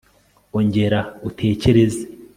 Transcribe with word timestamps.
ongera 0.57 0.99
utekereze 1.29 2.01